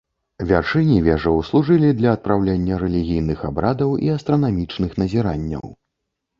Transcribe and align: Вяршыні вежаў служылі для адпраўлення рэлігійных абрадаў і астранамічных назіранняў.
Вяршыні 0.51 0.95
вежаў 1.07 1.37
служылі 1.49 1.91
для 1.99 2.15
адпраўлення 2.17 2.81
рэлігійных 2.85 3.45
абрадаў 3.53 3.95
і 4.09 4.13
астранамічных 4.17 5.01
назіранняў. 5.05 5.65